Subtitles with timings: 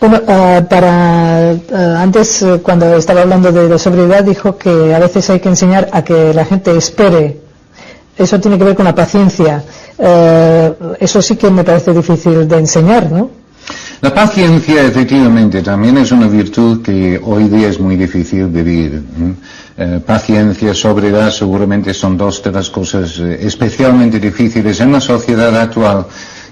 [0.00, 1.60] Bueno, eh, para eh,
[1.98, 5.88] antes eh, cuando estaba hablando de la sobriedad dijo que a veces hay que enseñar
[5.92, 7.40] a que la gente espere.
[8.16, 9.64] Eso tiene que ver con la paciencia.
[11.00, 13.30] eso sí que me parece difícil de enseñar, ¿no?
[14.00, 19.02] La paciencia efectivamente también es una virtud que hoy día es muy difícil vivir.
[20.04, 26.06] paciencia, sobriedad seguramente son dos de las cosas especialmente difíciles en la sociedad actual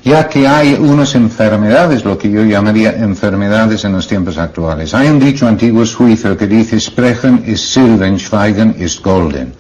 [0.07, 4.95] ya que hay unas enfermedades, lo que yo llamaría enfermedades en los tiempos actuales.
[4.95, 9.53] Hay un dicho antiguo suizo que dice, sprechen ist Silben, schweigen ist golden.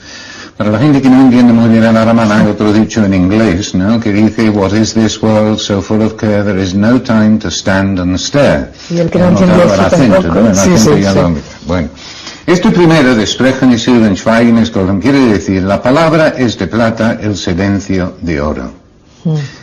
[0.56, 3.74] Para la gente que no entiende muy bien el alemán, hay otro dicho en inglés,
[3.74, 3.98] ¿no?
[3.98, 7.50] Que dice, what is this world so full of care, there is no time to
[7.50, 8.70] stand and stare.
[8.88, 10.54] Y el que no entiende el acento, ¿no?
[10.54, 11.18] sí, sí, sí.
[11.66, 11.88] Bueno.
[12.46, 16.68] Este primero de Sprechen y Silben, Schweigen ist golden quiere decir, la palabra es de
[16.68, 18.70] plata, el silencio de oro.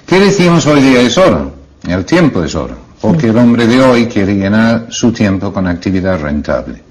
[0.06, 1.54] ¿Qué decimos hoy día es oro?
[1.88, 6.20] El tiempo es oro, porque el hombre de hoy quiere llenar su tiempo con actividad
[6.20, 6.84] rentable.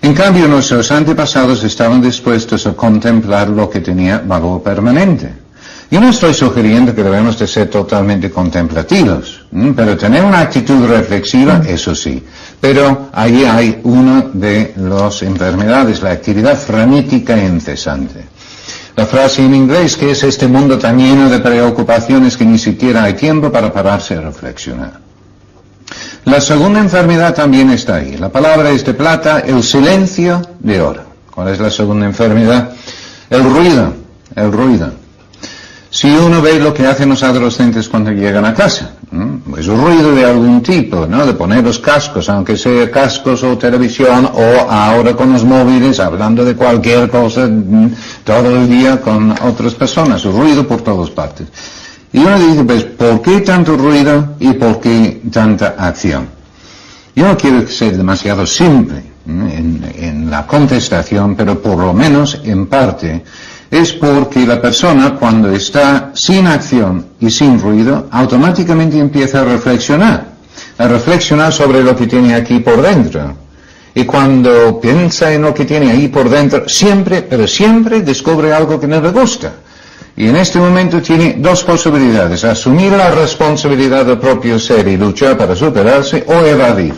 [0.00, 5.30] En cambio, nuestros antepasados estaban dispuestos a contemplar lo que tenía valor permanente.
[5.90, 11.62] Yo no estoy sugiriendo que debemos de ser totalmente contemplativos, pero tener una actitud reflexiva,
[11.66, 12.22] eso sí.
[12.60, 18.37] Pero ahí hay una de las enfermedades, la actividad frenética e incesante.
[18.98, 23.04] La frase en inglés que es este mundo tan lleno de preocupaciones que ni siquiera
[23.04, 24.94] hay tiempo para pararse a reflexionar.
[26.24, 28.16] La segunda enfermedad también está ahí.
[28.16, 31.04] La palabra es de plata, el silencio de oro.
[31.32, 32.72] ¿Cuál es la segunda enfermedad?
[33.30, 33.92] El ruido,
[34.34, 34.90] el ruido.
[35.90, 38.92] Si uno ve lo que hacen los adolescentes cuando llegan a casa,
[39.58, 41.24] es un ruido de algún tipo, ¿no?
[41.24, 46.44] De poner los cascos, aunque sea cascos o televisión, o ahora con los móviles, hablando
[46.44, 47.48] de cualquier cosa,
[48.22, 51.46] todo el día con otras personas, ruido por todas partes.
[52.12, 56.28] Y uno dice, pues, ¿por qué tanto ruido y por qué tanta acción?
[57.14, 62.66] Yo no quiero ser demasiado simple en, en la contestación, pero por lo menos en
[62.66, 63.24] parte,
[63.70, 70.28] es porque la persona cuando está sin acción y sin ruido, automáticamente empieza a reflexionar,
[70.78, 73.36] a reflexionar sobre lo que tiene aquí por dentro.
[73.94, 78.78] Y cuando piensa en lo que tiene ahí por dentro, siempre, pero siempre descubre algo
[78.78, 79.52] que no le gusta.
[80.16, 85.36] Y en este momento tiene dos posibilidades, asumir la responsabilidad del propio ser y luchar
[85.36, 86.94] para superarse o evadir.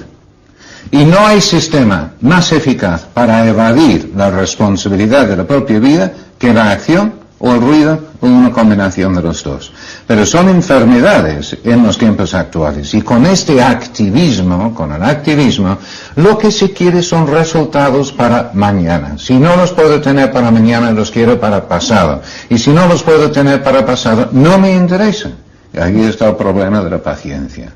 [0.90, 6.54] Y no hay sistema más eficaz para evadir la responsabilidad de la propia vida que
[6.54, 9.72] la acción o el ruido o una combinación de los dos.
[10.06, 15.76] Pero son enfermedades en los tiempos actuales y con este activismo, con el activismo,
[16.16, 19.16] lo que se quiere son resultados para mañana.
[19.18, 22.22] Si no los puedo tener para mañana, los quiero para pasado.
[22.48, 25.30] Y si no los puedo tener para pasado, no me interesa.
[25.74, 27.72] Y ahí está el problema de la paciencia.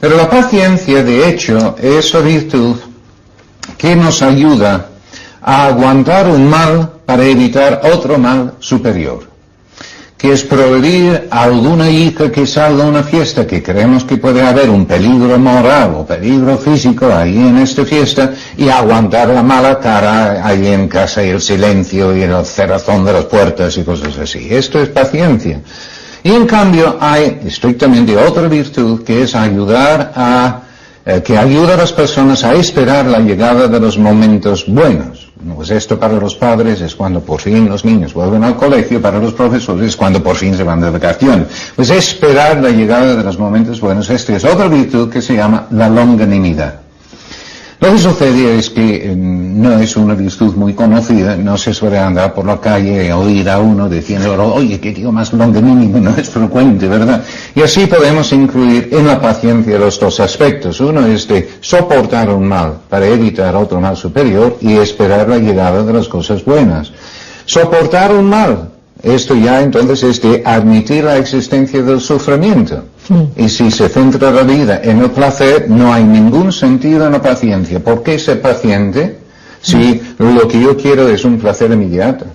[0.00, 2.76] Pero la paciencia, de hecho, es la virtud
[3.76, 4.88] que nos ayuda
[5.42, 9.24] a aguantar un mal para evitar otro mal superior,
[10.16, 14.40] que es prohibir a alguna hija que salga a una fiesta que creemos que puede
[14.40, 19.80] haber un peligro moral o peligro físico ahí en esta fiesta y aguantar la mala
[19.80, 24.16] cara ahí en casa y el silencio y el cerrazón de las puertas y cosas
[24.18, 24.46] así.
[24.48, 25.60] Esto es paciencia.
[26.22, 30.60] Y en cambio hay estrictamente otra virtud que es ayudar a,
[31.04, 35.21] eh, que ayuda a las personas a esperar la llegada de los momentos buenos.
[35.56, 39.18] Pues esto para los padres es cuando por fin los niños vuelven al colegio, para
[39.18, 41.48] los profesores es cuando por fin se van de vacaciones.
[41.74, 45.66] Pues esperar la llegada de los momentos buenos, esta es otra virtud que se llama
[45.70, 46.82] la longanimidad.
[47.82, 51.98] Lo que sucede es que eh, no es una virtud muy conocida, no se suele
[51.98, 56.10] andar por la calle e oír a uno diciendo, oye, qué tío más longanínimo, no
[56.16, 57.24] es frecuente, ¿verdad?
[57.56, 60.78] Y así podemos incluir en la paciencia los dos aspectos.
[60.78, 65.82] Uno es de soportar un mal para evitar otro mal superior y esperar la llegada
[65.82, 66.92] de las cosas buenas.
[67.46, 68.68] Soportar un mal
[69.02, 72.84] esto ya entonces es de admitir la existencia del sufrimiento.
[73.36, 77.22] Y si se centra la vida en el placer, no hay ningún sentido en la
[77.22, 77.80] paciencia.
[77.80, 79.18] ¿Por qué ser paciente
[79.60, 82.26] si lo que yo quiero es un placer inmediato?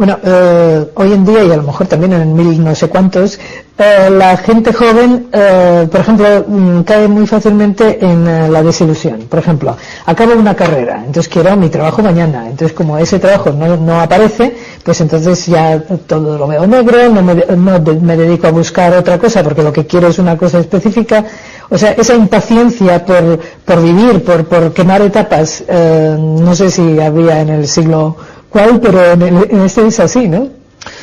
[0.00, 3.38] Bueno, eh, hoy en día, y a lo mejor también en mil no sé cuántos,
[3.76, 9.26] eh, la gente joven, eh, por ejemplo, mm, cae muy fácilmente en la desilusión.
[9.28, 9.76] Por ejemplo,
[10.06, 12.48] acabo una carrera, entonces quiero mi trabajo mañana.
[12.48, 17.34] Entonces, como ese trabajo no, aparece, pues entonces ya todo lo veo negro, no me,
[17.34, 21.26] no me dedico a buscar otra cosa porque lo que quiero es una cosa específica.
[21.68, 27.42] O sea, esa impaciencia por, por vivir, por, por quemar etapas, no sé si había
[27.42, 28.16] en el siglo
[28.50, 30.48] cuál, pero en, este es así, ¿no?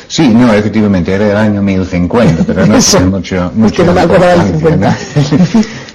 [0.06, 3.92] Sí, no, efectivamente, era el año 1050, pero no sé mucho, mucho es que no
[3.92, 4.96] me acuerdo del 50.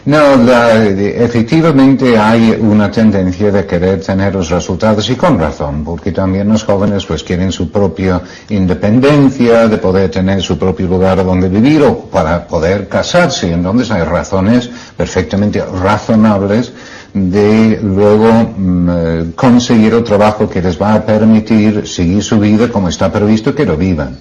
[0.05, 6.49] No, efectivamente hay una tendencia de querer tener los resultados y con razón, porque también
[6.49, 11.83] los jóvenes pues quieren su propia independencia, de poder tener su propio lugar donde vivir
[11.83, 13.53] o para poder casarse.
[13.53, 16.73] Entonces hay razones perfectamente razonables
[17.13, 22.69] de luego mm, eh, conseguir un trabajo que les va a permitir seguir su vida
[22.69, 24.17] como está previsto que lo vivan.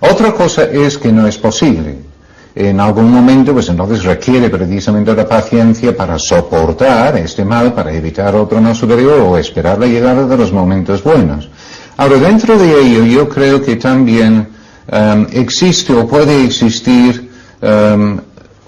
[0.00, 2.10] Otra cosa es que no es posible
[2.54, 8.34] en algún momento, pues entonces requiere precisamente la paciencia para soportar este mal, para evitar
[8.34, 11.48] otro no superior o esperar la llegada de los momentos buenos.
[11.96, 14.48] Ahora, dentro de ello, yo creo que también
[14.90, 17.30] um, existe o puede existir
[17.62, 18.18] um,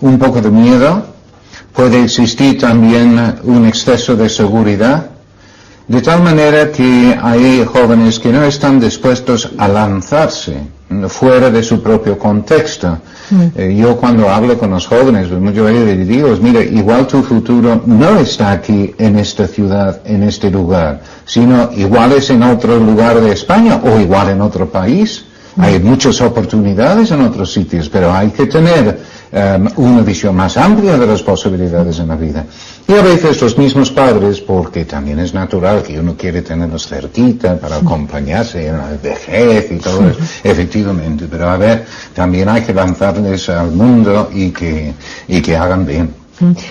[0.01, 1.07] un poco de miedo,
[1.75, 5.07] puede existir también un exceso de seguridad,
[5.89, 10.57] de tal manera que hay jóvenes que no están dispuestos a lanzarse
[11.09, 12.99] fuera de su propio contexto.
[13.31, 13.43] Mm.
[13.57, 18.19] Eh, yo cuando hablo con los jóvenes, yo les digo, mira, igual tu futuro no
[18.19, 23.33] está aquí en esta ciudad, en este lugar, sino igual es en otro lugar de
[23.33, 25.25] España o igual en otro país.
[25.57, 28.99] Hay muchas oportunidades en otros sitios, pero hay que tener
[29.35, 32.45] Em, una visión más amplia de las posibilidades en la vida.
[32.87, 37.59] Y a veces los mismos padres, porque también es natural que uno quiere tenerlos cerquita
[37.59, 42.75] para acompañarse en la vejez y todo eso, efectivamente, pero a ver, también hay que
[42.75, 44.93] lanzarles al mundo y que,
[45.27, 46.22] y que hagan bien.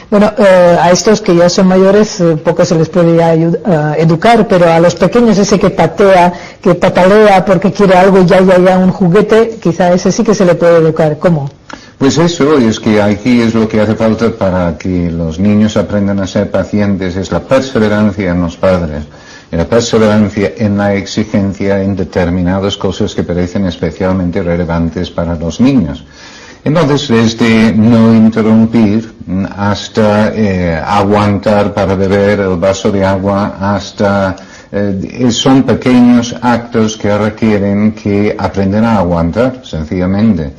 [0.10, 3.50] Bueno, eh, a estos que ya son mayores eh, poco se les puede eh,
[3.98, 8.60] educar, pero a los pequeños ese que patea, que patalea porque quiere algo ya, ya,
[8.60, 11.18] ya, un juguete, quizá ese sí que se le puede educar.
[11.20, 11.50] ¿Cómo?
[11.98, 16.20] Pues eso, es que aquí es lo que hace falta para que los niños aprendan
[16.20, 19.04] a ser pacientes, es la perseverancia en los padres,
[19.52, 25.62] y la perseverancia en la exigencia en determinadas cosas que parecen especialmente relevantes para los
[25.62, 26.04] niños.
[26.64, 29.12] Entonces, desde no interrumpir
[29.56, 34.36] hasta eh, aguantar para beber el vaso de agua, hasta
[34.72, 40.54] eh, son pequeños actos que requieren que aprendan a aguantar, sencillamente.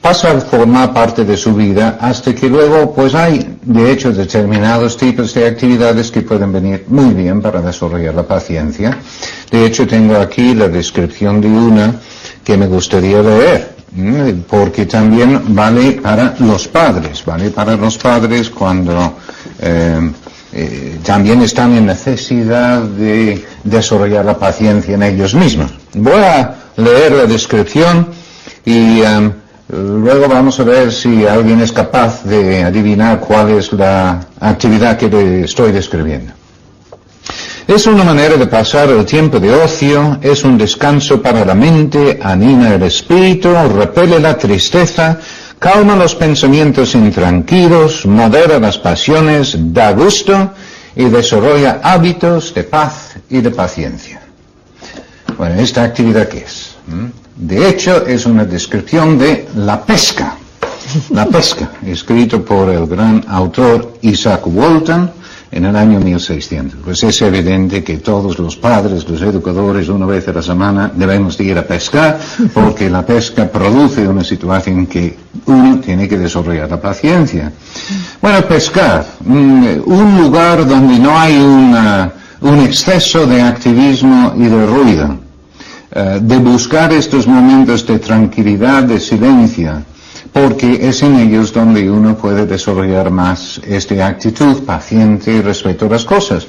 [0.00, 4.96] Pasa a formar parte de su vida hasta que luego pues hay de hecho determinados
[4.96, 8.98] tipos de actividades que pueden venir muy bien para desarrollar la paciencia.
[9.50, 12.00] De hecho tengo aquí la descripción de una
[12.44, 13.75] que me gustaría leer
[14.48, 19.14] porque también vale para los padres, vale para los padres cuando
[19.60, 20.12] eh,
[20.52, 25.72] eh, también están en necesidad de desarrollar la paciencia en ellos mismos.
[25.94, 28.08] Voy a leer la descripción
[28.64, 29.02] y
[29.68, 35.42] luego vamos a ver si alguien es capaz de adivinar cuál es la actividad que
[35.44, 36.32] estoy describiendo.
[37.66, 42.16] Es una manera de pasar el tiempo de ocio, es un descanso para la mente,
[42.22, 45.18] anima el espíritu, repele la tristeza,
[45.58, 50.52] calma los pensamientos intranquilos, modera las pasiones, da gusto
[50.94, 54.20] y desarrolla hábitos de paz y de paciencia.
[55.36, 56.76] Bueno, ¿esta actividad qué es?
[56.86, 57.06] ¿Mm?
[57.34, 60.36] De hecho, es una descripción de la pesca.
[61.10, 65.25] La pesca, escrito por el gran autor Isaac Walton
[65.56, 66.80] en el año 1600.
[66.84, 71.40] Pues es evidente que todos los padres, los educadores, una vez a la semana debemos
[71.40, 72.18] ir a pescar,
[72.52, 75.16] porque la pesca produce una situación que
[75.46, 77.50] uno tiene que desarrollar la paciencia.
[78.20, 85.18] Bueno, pescar, mm, un lugar donde no hay un exceso de activismo y de ruido
[85.98, 89.82] eh, de buscar estos momentos de tranquilidad, de silencio,
[90.36, 96.04] porque es en ellos donde uno puede desarrollar más esta actitud paciente respecto a las
[96.04, 96.46] cosas.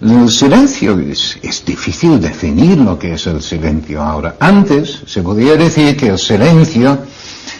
[0.00, 4.36] El silencio es, difícil definir lo que es el silencio ahora.
[4.40, 7.00] Antes se podía decir que el silencio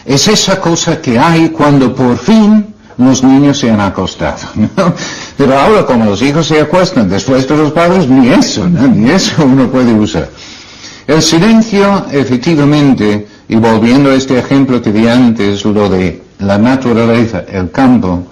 [0.06, 4.48] es esa cosa que hay cuando por fin los niños se han acostado.
[5.36, 9.44] Pero ahora como los hijos se acuestan después de los padres, ni eso, ni eso
[9.44, 10.30] uno puede usar.
[11.06, 17.44] El silencio, efectivamente, y volviendo a este ejemplo que di antes, lo de la naturaleza,
[17.50, 18.24] el campo,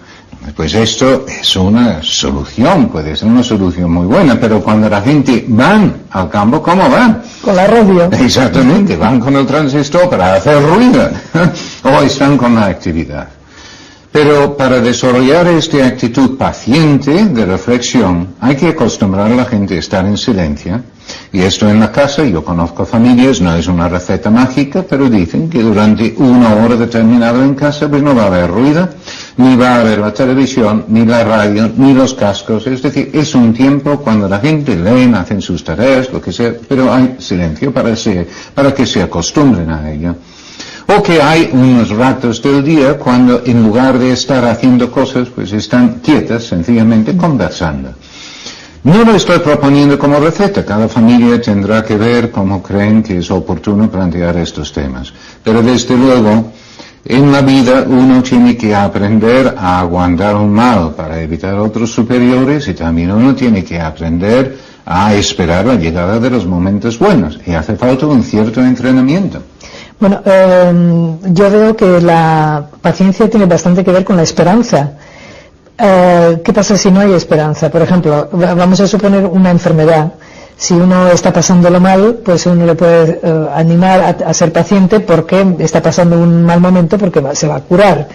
[0.55, 5.45] pues esto es una solución, puede ser una solución muy buena, pero cuando la gente
[5.49, 7.23] van al campo, ¿cómo van?
[7.43, 8.11] Con la radio.
[8.13, 11.09] Exactamente, van con el transistor para hacer ruido,
[11.83, 13.29] o están con la actividad.
[14.13, 19.79] Pero para desarrollar esta actitud paciente de reflexión, hay que acostumbrar a la gente a
[19.79, 20.81] estar en silencio
[21.33, 25.51] y esto en la casa, yo conozco familias, no es una receta mágica, pero dicen
[25.51, 28.89] que durante una hora determinada en casa pues no va a haber ruido,
[29.37, 32.67] ni va a haber la televisión, ni la radio, ni los cascos.
[32.67, 36.55] Es decir, es un tiempo cuando la gente leen, hacen sus tareas, lo que sea,
[36.69, 37.95] pero hay silencio para,
[38.55, 40.15] para que se acostumbren a ello.
[40.89, 45.53] O que hay unos ratos del día cuando en lugar de estar haciendo cosas, pues
[45.53, 47.91] están quietas, sencillamente conversando.
[48.87, 53.29] No lo estoy proponiendo como receta, cada familia tendrá que ver cómo creen que es
[53.33, 55.13] oportuno plantear estos temas.
[55.43, 56.53] Pero desde luego,
[57.05, 62.69] en la vida uno tiene que aprender a aguantar un mal para evitar otros superiores
[62.69, 67.55] y también uno tiene que aprender a esperar la llegada de los momentos buenos y
[67.55, 69.43] hace falta un cierto entrenamiento.
[69.99, 74.93] Bueno, em, yo veo que la paciencia tiene bastante que ver con la esperanza.
[75.79, 77.71] Eh, ¿Qué pasa si no hay esperanza?
[77.71, 80.13] Por ejemplo, vamos a suponer una enfermedad.
[80.57, 85.57] Si uno está pasándolo mal, pues uno le puede eh, animar a, ser paciente porque
[85.59, 88.09] está pasando un mal momento porque se va a curar.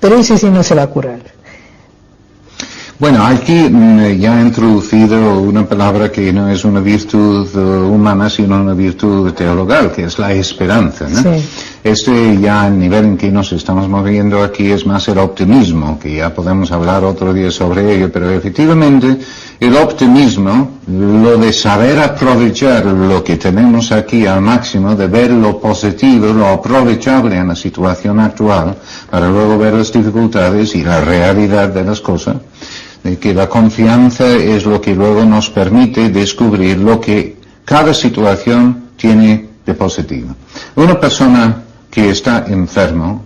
[0.00, 1.33] Pero ¿y si no se va a curar?
[2.96, 8.30] Bueno, aquí mm, ya he introducido una palabra que no es una virtud eh, humana,
[8.30, 11.08] sino una virtud teologal, que es la esperanza.
[11.08, 11.20] ¿no?
[11.82, 16.14] Este ya el nivel en que nos estamos moviendo aquí es más el optimismo, que
[16.14, 19.18] ya podemos hablar otro día sobre ello, pero efectivamente
[19.60, 25.58] el optimismo, lo de saber aprovechar lo que tenemos aquí al máximo, de ver lo
[25.60, 28.76] positivo, lo aprovechable en la situación actual,
[29.10, 32.36] para luego ver las dificultades y la realidad de las cosas,
[33.20, 39.46] que la confianza es lo que luego nos permite descubrir lo que cada situación tiene
[39.64, 40.34] de positivo.
[40.76, 43.24] Una persona que está enfermo,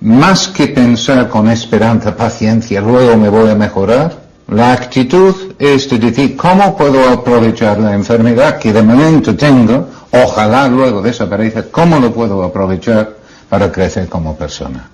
[0.00, 5.98] más que pensar con esperanza, paciencia, luego me voy a mejorar, la actitud es de
[5.98, 9.88] decir, ¿cómo puedo aprovechar la enfermedad que de momento tengo?
[10.10, 13.16] Ojalá luego desaparezca, ¿cómo lo puedo aprovechar
[13.50, 14.88] para crecer como persona?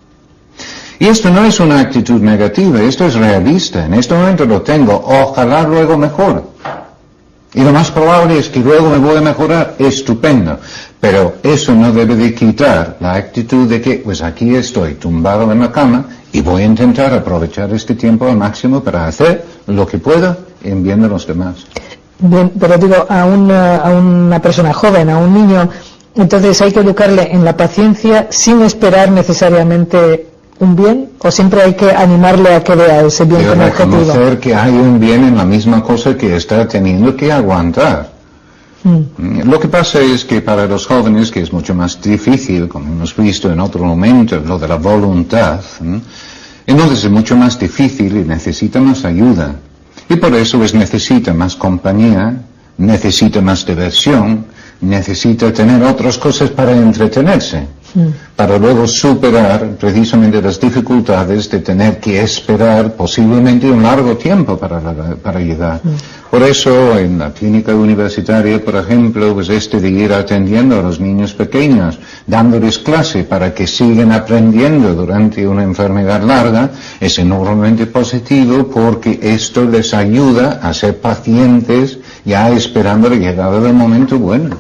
[0.99, 3.85] Y esto no es una actitud negativa, esto es realista.
[3.85, 6.55] En este momento lo tengo, ojalá luego mejor.
[7.55, 10.59] Y lo más probable es que luego me voy a mejorar, estupendo.
[11.01, 15.61] Pero eso no debe de quitar la actitud de que, pues aquí estoy tumbado en
[15.61, 19.99] la cama y voy a intentar aprovechar este tiempo al máximo para hacer lo que
[19.99, 21.67] pueda en bien de los demás.
[22.19, 25.69] Bien, pero digo, a una, a una persona joven, a un niño,
[26.17, 31.75] entonces hay que educarle en la paciencia sin esperar necesariamente un bien o siempre hay
[31.75, 33.95] que animarle a que vea ese bien como objetivo?
[33.95, 38.13] reconocer que hay un bien en la misma cosa que está teniendo que aguantar.
[38.85, 39.49] Mm.
[39.51, 43.17] Lo que pasa es que para los jóvenes, que es mucho más difícil, como hemos
[43.17, 45.61] visto en otro momento, lo de la voluntad,
[46.67, 49.57] entonces es mucho más difícil y necesita más ayuda.
[50.09, 52.43] Y por eso es necesita más compañía,
[52.77, 54.45] necesita más diversión,
[54.83, 57.67] necesita tener otras cosas para entretenerse
[58.37, 64.81] para luego superar precisamente las dificultades de tener que esperar posiblemente un largo tiempo para,
[65.23, 65.81] para llegar.
[66.31, 70.99] Por eso en la clínica universitaria, por ejemplo, pues este de ir atendiendo a los
[70.99, 78.67] niños pequeños, dándoles clase para que sigan aprendiendo durante una enfermedad larga, es enormemente positivo
[78.67, 84.57] porque esto les ayuda a ser pacientes ya esperando la llegada del momento bueno.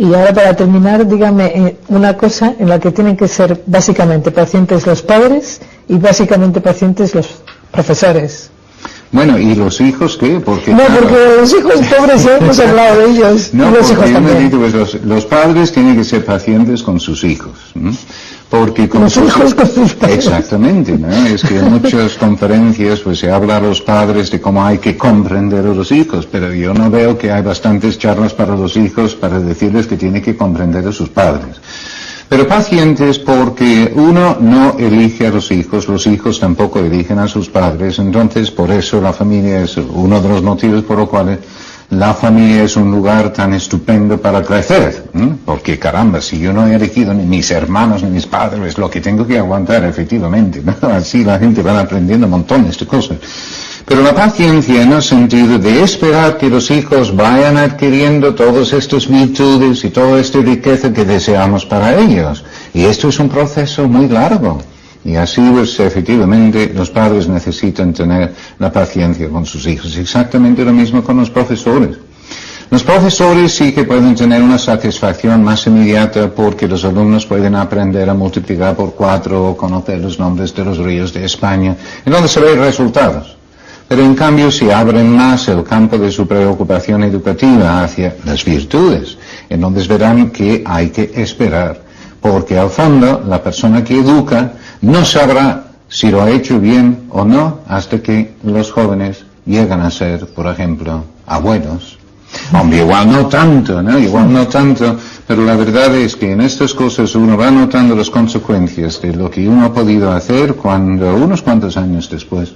[0.00, 4.30] Y ahora para terminar, dígame eh, una cosa en la que tienen que ser básicamente
[4.30, 7.28] pacientes los padres y básicamente pacientes los
[7.70, 8.48] profesores.
[9.12, 10.40] Bueno, ¿y los hijos qué?
[10.40, 13.50] Porque, no, porque los hijos pobres ya hemos hablado de ellos.
[13.52, 14.50] No, los hijos también.
[14.50, 17.58] pues los, los, padres tienen que ser pacientes con sus hijos.
[18.50, 20.26] Porque con los hijos sus padres.
[20.26, 21.08] Exactamente, ¿no?
[21.26, 24.96] Es que en muchas conferencias pues se habla a los padres de cómo hay que
[24.96, 29.14] comprender a los hijos, pero yo no veo que hay bastantes charlas para los hijos
[29.14, 31.60] para decirles que tienen que comprender a sus padres.
[32.28, 37.48] Pero pacientes porque uno no elige a los hijos, los hijos tampoco eligen a sus
[37.48, 41.38] padres, entonces por eso la familia es uno de los motivos por los cuales
[41.90, 45.10] la familia es un lugar tan estupendo para crecer,
[45.44, 49.00] porque caramba, si yo no he elegido ni mis hermanos ni mis padres, lo que
[49.00, 53.18] tengo que aguantar efectivamente, así la gente va aprendiendo montones de cosas.
[53.84, 59.08] Pero la paciencia en el sentido de esperar que los hijos vayan adquiriendo todas estas
[59.08, 62.44] virtudes y toda esta riqueza que deseamos para ellos.
[62.72, 64.62] Y esto es un proceso muy largo.
[65.04, 69.96] Y así, pues, efectivamente, los padres necesitan tener la paciencia con sus hijos.
[69.96, 71.96] Exactamente lo mismo con los profesores.
[72.70, 78.08] Los profesores sí que pueden tener una satisfacción más inmediata porque los alumnos pueden aprender
[78.08, 82.28] a multiplicar por cuatro o conocer los nombres de los ríos de España, en donde
[82.28, 83.36] se ven resultados.
[83.88, 89.18] Pero en cambio, si abren más el campo de su preocupación educativa hacia las virtudes,
[89.48, 91.82] entonces verán que hay que esperar,
[92.20, 97.24] porque al fondo la persona que educa no sabrá si lo ha hecho bien o
[97.24, 101.98] no hasta que los jóvenes llegan a ser, por ejemplo, abuelos.
[102.52, 103.98] Hombre, igual no tanto, ¿no?
[103.98, 104.96] Igual no tanto,
[105.26, 109.30] Pero la verdad es que en estas cosas uno va notando las consecuencias de lo
[109.30, 112.52] que uno ha podido hacer cuando unos cuantos años después.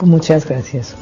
[0.00, 0.94] Muchas gracias.